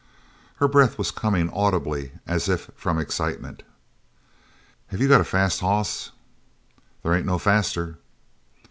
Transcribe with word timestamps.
Her 0.55 0.67
breath 0.67 0.97
was 0.97 1.11
coming 1.11 1.51
audibly 1.51 2.13
as 2.25 2.49
if 2.49 2.71
from 2.75 2.97
excitement. 2.97 3.61
"Have 4.87 4.99
you 4.99 5.07
got 5.07 5.21
a 5.21 5.23
fast 5.23 5.59
hoss?" 5.59 6.09
"There 7.03 7.13
ain't 7.13 7.27
no 7.27 7.37
faster." 7.37 7.99